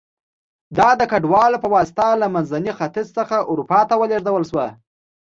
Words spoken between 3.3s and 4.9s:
اروپا ته ولېږدول شوه